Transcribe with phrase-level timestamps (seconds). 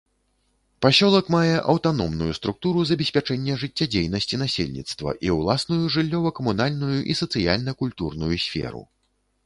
[0.85, 8.83] Пасёлак мае аўтаномную структуру забеспячэння жыццядзейнасці насельніцтва і ўласную жыллёва-камунальную і сацыяльна-культурную сферу.